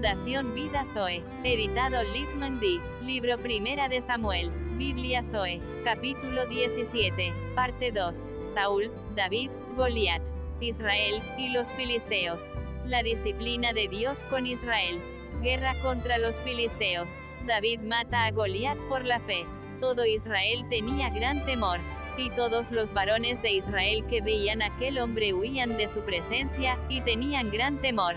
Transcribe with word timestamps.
Fundación 0.00 0.54
Vida 0.54 0.86
Zoe. 0.86 1.22
Editado 1.44 2.02
Liv 2.02 2.26
D. 2.58 2.80
Libro 3.02 3.36
Primera 3.36 3.86
de 3.86 4.00
Samuel. 4.00 4.50
Biblia 4.78 5.22
Zoe. 5.22 5.60
Capítulo 5.84 6.46
17. 6.46 7.34
Parte 7.54 7.92
2. 7.92 8.26
Saúl, 8.54 8.90
David, 9.14 9.50
Goliat. 9.76 10.22
Israel, 10.62 11.20
y 11.36 11.52
los 11.52 11.70
filisteos. 11.72 12.40
La 12.86 13.02
disciplina 13.02 13.74
de 13.74 13.88
Dios 13.88 14.20
con 14.30 14.46
Israel. 14.46 14.98
Guerra 15.42 15.74
contra 15.82 16.16
los 16.16 16.40
filisteos. 16.40 17.08
David 17.46 17.80
mata 17.80 18.24
a 18.24 18.30
Goliat 18.30 18.78
por 18.88 19.04
la 19.04 19.20
fe. 19.20 19.44
Todo 19.82 20.06
Israel 20.06 20.64
tenía 20.70 21.10
gran 21.10 21.44
temor. 21.44 21.78
Y 22.16 22.30
todos 22.30 22.70
los 22.70 22.94
varones 22.94 23.42
de 23.42 23.50
Israel 23.50 24.02
que 24.08 24.22
veían 24.22 24.62
a 24.62 24.68
aquel 24.74 24.98
hombre 24.98 25.34
huían 25.34 25.76
de 25.76 25.90
su 25.90 26.00
presencia, 26.00 26.78
y 26.88 27.02
tenían 27.02 27.50
gran 27.50 27.76
temor. 27.82 28.14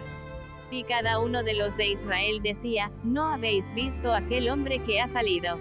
Y 0.73 0.85
cada 0.85 1.19
uno 1.19 1.43
de 1.43 1.53
los 1.53 1.77
de 1.77 1.89
Israel 1.89 2.41
decía, 2.41 2.89
¿no 3.03 3.31
habéis 3.31 3.71
visto 3.75 4.11
aquel 4.11 4.49
hombre 4.49 4.79
que 4.79 4.99
ha 4.99 5.07
salido? 5.07 5.59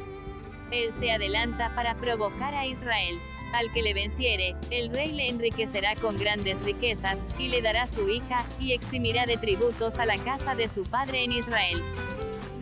Él 0.71 0.95
se 0.95 1.11
adelanta 1.11 1.75
para 1.75 1.95
provocar 1.97 2.55
a 2.55 2.67
Israel. 2.67 3.21
Al 3.53 3.71
que 3.75 3.83
le 3.83 3.93
venciere, 3.93 4.57
el 4.71 4.89
rey 4.89 5.13
le 5.13 5.29
enriquecerá 5.29 5.97
con 5.97 6.17
grandes 6.17 6.65
riquezas, 6.65 7.19
y 7.39 7.51
le 7.51 7.61
dará 7.61 7.87
su 7.89 8.09
hija, 8.09 8.43
y 8.59 8.73
eximirá 8.73 9.27
de 9.27 9.37
tributos 9.37 9.99
a 9.99 10.07
la 10.07 10.17
casa 10.17 10.55
de 10.55 10.71
su 10.71 10.85
padre 10.85 11.25
en 11.25 11.33
Israel. 11.33 11.83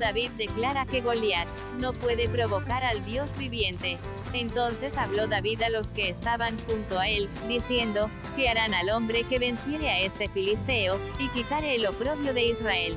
David 0.00 0.30
declara 0.32 0.86
que 0.86 1.00
Goliat 1.00 1.46
no 1.78 1.92
puede 1.92 2.28
provocar 2.28 2.82
al 2.82 3.04
Dios 3.04 3.30
viviente. 3.38 3.98
Entonces 4.32 4.96
habló 4.96 5.28
David 5.28 5.62
a 5.62 5.70
los 5.70 5.90
que 5.90 6.08
estaban 6.08 6.58
junto 6.66 6.98
a 6.98 7.08
él, 7.08 7.28
diciendo, 7.46 8.10
que 8.34 8.48
harán 8.48 8.74
al 8.74 8.90
hombre 8.90 9.22
que 9.24 9.38
venciere 9.38 9.90
a 9.90 10.00
este 10.00 10.28
filisteo, 10.28 10.98
y 11.18 11.28
quitare 11.28 11.76
el 11.76 11.86
oprobio 11.86 12.34
de 12.34 12.46
Israel. 12.46 12.96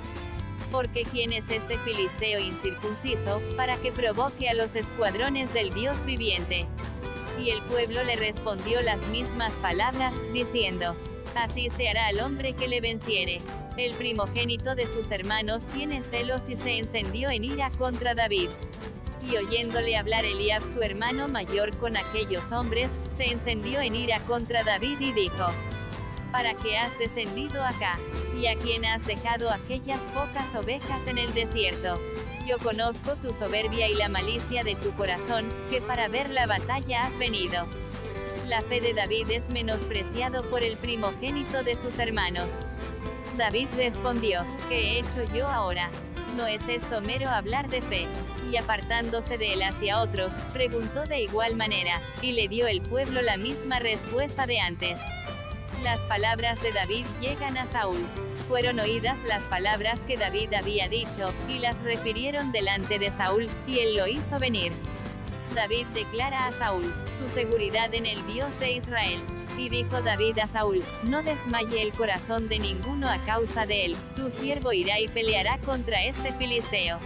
Porque 0.71 1.03
quién 1.03 1.33
es 1.33 1.47
este 1.49 1.77
filisteo 1.79 2.39
incircunciso, 2.39 3.41
para 3.57 3.77
que 3.77 3.91
provoque 3.91 4.49
a 4.49 4.53
los 4.55 4.73
escuadrones 4.75 5.53
del 5.53 5.73
Dios 5.73 6.03
viviente. 6.05 6.65
Y 7.39 7.49
el 7.49 7.61
pueblo 7.63 8.03
le 8.03 8.15
respondió 8.15 8.81
las 8.81 9.05
mismas 9.07 9.51
palabras, 9.53 10.13
diciendo, 10.31 10.95
Así 11.35 11.69
se 11.69 11.89
hará 11.89 12.07
al 12.07 12.19
hombre 12.19 12.53
que 12.53 12.67
le 12.67 12.81
venciere. 12.81 13.39
El 13.77 13.93
primogénito 13.95 14.75
de 14.75 14.87
sus 14.87 15.09
hermanos 15.11 15.65
tiene 15.67 16.03
celos 16.03 16.47
y 16.47 16.55
se 16.57 16.77
encendió 16.77 17.29
en 17.29 17.43
ira 17.43 17.71
contra 17.71 18.13
David. 18.13 18.49
Y 19.29 19.37
oyéndole 19.37 19.97
hablar 19.97 20.25
Eliab 20.25 20.61
su 20.73 20.81
hermano 20.81 21.27
mayor 21.27 21.75
con 21.77 21.97
aquellos 21.97 22.51
hombres, 22.51 22.91
se 23.17 23.31
encendió 23.31 23.81
en 23.81 23.95
ira 23.95 24.19
contra 24.21 24.63
David 24.63 24.99
y 24.99 25.13
dijo, 25.13 25.45
¿Para 26.31 26.53
qué 26.55 26.77
has 26.77 26.97
descendido 26.97 27.63
acá? 27.63 27.99
¿Y 28.35 28.47
a 28.47 28.55
quién 28.55 28.85
has 28.85 29.05
dejado 29.05 29.51
aquellas 29.51 30.01
pocas 30.15 30.53
ovejas 30.55 31.05
en 31.07 31.19
el 31.19 31.33
desierto? 31.33 31.99
Yo 32.47 32.57
conozco 32.57 33.15
tu 33.17 33.33
soberbia 33.33 33.87
y 33.87 33.93
la 33.93 34.09
malicia 34.09 34.63
de 34.63 34.75
tu 34.75 34.91
corazón, 34.93 35.45
que 35.69 35.79
para 35.79 36.07
ver 36.07 36.29
la 36.29 36.45
batalla 36.45 37.05
has 37.05 37.17
venido. 37.17 37.67
La 38.47 38.61
fe 38.61 38.81
de 38.81 38.93
David 38.93 39.31
es 39.31 39.47
menospreciado 39.49 40.49
por 40.49 40.63
el 40.63 40.75
primogénito 40.75 41.63
de 41.63 41.77
sus 41.77 41.97
hermanos. 41.97 42.49
David 43.37 43.69
respondió, 43.77 44.45
¿qué 44.67 44.75
he 44.75 44.99
hecho 44.99 45.23
yo 45.33 45.47
ahora? 45.47 45.89
¿No 46.35 46.45
es 46.45 46.61
esto 46.67 46.99
mero 46.99 47.29
hablar 47.29 47.69
de 47.69 47.81
fe? 47.81 48.05
Y 48.51 48.57
apartándose 48.57 49.37
de 49.37 49.53
él 49.53 49.63
hacia 49.63 50.01
otros, 50.01 50.33
preguntó 50.51 51.05
de 51.05 51.21
igual 51.21 51.55
manera, 51.55 52.01
y 52.21 52.33
le 52.33 52.49
dio 52.49 52.67
el 52.67 52.81
pueblo 52.81 53.21
la 53.21 53.37
misma 53.37 53.79
respuesta 53.79 54.45
de 54.45 54.59
antes. 54.59 54.99
Las 55.81 55.99
palabras 56.01 56.61
de 56.61 56.73
David 56.73 57.05
llegan 57.21 57.57
a 57.57 57.65
Saúl. 57.67 58.05
Fueron 58.49 58.79
oídas 58.79 59.19
las 59.25 59.43
palabras 59.43 59.99
que 60.05 60.17
David 60.17 60.53
había 60.53 60.89
dicho, 60.89 61.33
y 61.47 61.59
las 61.59 61.81
refirieron 61.81 62.51
delante 62.51 62.99
de 62.99 63.11
Saúl, 63.13 63.47
y 63.67 63.79
él 63.79 63.95
lo 63.95 64.05
hizo 64.05 64.37
venir. 64.37 64.73
David 65.53 65.85
declara 65.93 66.47
a 66.47 66.51
Saúl, 66.51 66.93
su 67.19 67.27
seguridad 67.33 67.93
en 67.93 68.05
el 68.05 68.25
Dios 68.27 68.57
de 68.59 68.73
Israel. 68.73 69.21
Y 69.57 69.69
dijo 69.69 70.01
David 70.01 70.39
a 70.39 70.47
Saúl, 70.47 70.83
no 71.03 71.21
desmaye 71.21 71.81
el 71.81 71.91
corazón 71.93 72.49
de 72.49 72.57
ninguno 72.57 73.07
a 73.07 73.19
causa 73.19 73.65
de 73.65 73.85
él, 73.85 73.95
tu 74.15 74.31
siervo 74.31 74.73
irá 74.73 74.99
y 74.99 75.07
peleará 75.07 75.59
contra 75.59 76.03
este 76.03 76.33
filisteo. 76.33 76.97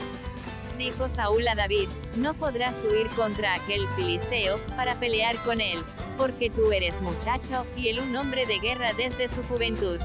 Dijo 0.78 1.09
Saúl 1.09 1.47
a 1.47 1.56
David, 1.56 1.90
no 2.16 2.34
podrás 2.35 2.74
huir 2.85 3.08
contra 3.16 3.56
aquel 3.56 3.85
filisteo, 3.96 4.59
para 4.78 4.96
pelear 4.96 5.35
con 5.44 5.59
él, 5.59 5.79
porque 6.18 6.50
tú 6.50 6.72
eres 6.72 7.02
muchacho, 7.02 7.66
y 7.75 7.90
él 7.90 8.00
un 8.00 8.16
hombre 8.16 8.46
de 8.46 8.59
guerra 8.59 8.94
desde 8.94 9.28
su 9.28 9.44
juventud. 9.44 10.00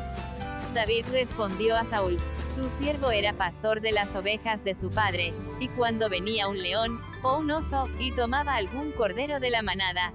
David 0.75 1.07
respondió 1.13 1.77
a 1.77 1.85
Saúl, 1.85 2.19
tu 2.55 2.69
siervo 2.71 3.11
era 3.11 3.33
pastor 3.33 3.81
de 3.81 3.93
las 3.93 4.15
ovejas 4.15 4.63
de 4.63 4.75
su 4.75 4.91
padre, 4.91 5.33
y 5.59 5.69
cuando 5.69 6.11
venía 6.11 6.49
un 6.49 6.61
león, 6.61 7.01
o 7.23 7.39
un 7.39 7.51
oso, 7.51 7.89
y 7.99 8.13
tomaba 8.13 8.57
algún 8.57 8.93
cordero 8.93 9.41
de 9.41 9.51
la 9.51 9.63
manada, 9.63 10.13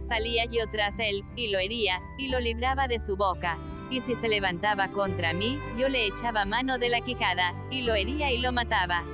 salía 0.00 0.46
yo 0.46 0.66
tras 0.70 0.98
él, 0.98 1.22
y 1.36 1.48
lo 1.48 1.58
hería, 1.58 2.00
y 2.18 2.28
lo 2.28 2.40
libraba 2.40 2.88
de 2.88 3.00
su 3.00 3.16
boca. 3.16 3.58
Y 3.90 4.00
si 4.00 4.16
se 4.16 4.28
levantaba 4.28 4.88
contra 4.88 5.32
mí, 5.32 5.58
yo 5.78 5.88
le 5.88 6.06
echaba 6.06 6.44
mano 6.44 6.78
de 6.78 6.88
la 6.88 7.00
quijada, 7.00 7.54
y 7.70 7.82
lo 7.82 7.94
hería 7.94 8.32
y 8.32 8.38
lo 8.38 8.52
mataba. 8.52 9.04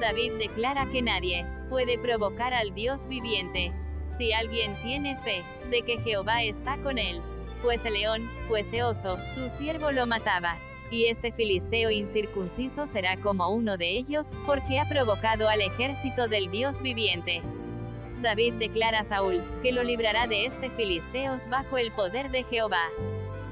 David 0.00 0.32
declara 0.38 0.86
que 0.86 1.02
nadie 1.02 1.46
puede 1.68 1.98
provocar 1.98 2.52
al 2.52 2.74
Dios 2.74 3.06
viviente. 3.06 3.72
Si 4.16 4.32
alguien 4.32 4.74
tiene 4.82 5.16
fe 5.22 5.42
de 5.70 5.82
que 5.82 5.98
Jehová 5.98 6.42
está 6.42 6.76
con 6.78 6.98
él, 6.98 7.20
fuese 7.62 7.90
león, 7.90 8.28
fuese 8.48 8.82
oso, 8.82 9.18
tu 9.34 9.50
siervo 9.50 9.90
lo 9.92 10.06
mataba 10.06 10.56
y 10.90 11.06
este 11.06 11.32
filisteo 11.32 11.90
incircunciso 11.90 12.86
será 12.86 13.16
como 13.16 13.48
uno 13.50 13.76
de 13.76 13.96
ellos, 13.96 14.32
porque 14.44 14.78
ha 14.78 14.88
provocado 14.88 15.48
al 15.48 15.60
ejército 15.60 16.28
del 16.28 16.50
Dios 16.50 16.80
viviente. 16.80 17.42
David 18.22 18.54
declara 18.54 19.00
a 19.00 19.04
Saúl, 19.04 19.42
que 19.62 19.72
lo 19.72 19.82
librará 19.82 20.26
de 20.26 20.46
este 20.46 20.70
filisteos 20.70 21.48
bajo 21.48 21.76
el 21.76 21.92
poder 21.92 22.30
de 22.30 22.44
Jehová. 22.44 22.84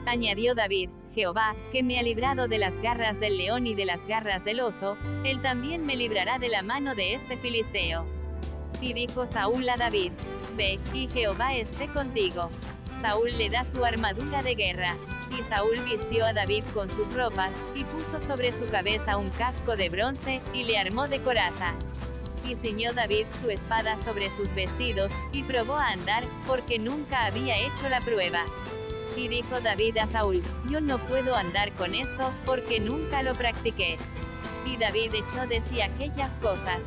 Añadió 0.07 0.55
David, 0.55 0.91
Jehová, 1.15 1.55
que 1.71 1.83
me 1.83 1.99
ha 1.99 2.03
librado 2.03 2.49
de 2.49 2.59
las 2.59 2.77
garras 2.79 3.21
del 3.21 3.39
león 3.39 3.67
y 3.67 3.75
de 3.75 3.85
las 3.85 4.05
garras 4.07 4.45
del 4.45 4.61
oso, 4.61 4.97
él 5.25 5.41
también 5.43 5.87
me 5.87 5.97
librará 5.97 6.39
de 6.39 6.49
la 6.49 6.63
mano 6.63 6.95
de 6.95 7.15
este 7.15 7.37
filisteo. 7.37 8.05
Y 8.81 8.93
dijo 8.93 9.27
Saúl 9.27 9.69
a 9.69 9.77
David, 9.77 10.13
Ve, 10.57 10.79
y 10.93 11.09
Jehová 11.09 11.55
esté 11.55 11.89
contigo. 11.89 12.51
Saúl 13.01 13.37
le 13.37 13.51
da 13.51 13.65
su 13.65 13.85
armadura 13.85 14.43
de 14.43 14.55
guerra. 14.55 14.97
Y 15.37 15.43
Saúl 15.45 15.81
vistió 15.81 16.27
a 16.27 16.33
David 16.33 16.65
con 16.73 16.91
sus 16.91 17.13
ropas, 17.15 17.53
y 17.75 17.85
puso 17.85 18.21
sobre 18.23 18.53
su 18.53 18.67
cabeza 18.67 19.17
un 19.17 19.29
casco 19.31 19.77
de 19.77 19.89
bronce, 19.89 20.41
y 20.53 20.65
le 20.65 20.79
armó 20.79 21.09
de 21.09 21.21
coraza. 21.21 21.75
Y 22.47 22.57
ciñó 22.57 22.93
David 22.93 23.27
su 23.41 23.51
espada 23.51 23.97
sobre 24.05 24.31
sus 24.37 24.55
vestidos, 24.55 25.13
y 25.33 25.43
probó 25.43 25.77
a 25.77 25.89
andar, 25.89 26.25
porque 26.47 26.79
nunca 26.79 27.27
había 27.27 27.59
hecho 27.59 27.89
la 27.89 28.01
prueba. 28.01 28.45
Y 29.17 29.29
dijo 29.29 29.61
David 29.61 29.99
a 29.99 30.07
Saúl, 30.07 30.43
yo 30.69 30.81
no 30.81 30.99
puedo 30.99 31.37
andar 31.37 31.73
con 31.73 31.95
esto, 31.95 32.33
porque 32.45 32.81
nunca 32.81 33.23
lo 33.23 33.35
practiqué. 33.35 33.97
Y 34.67 34.77
David 34.77 35.15
echó 35.15 35.47
de 35.47 35.63
sí 35.63 35.81
aquellas 35.81 36.33
cosas, 36.39 36.81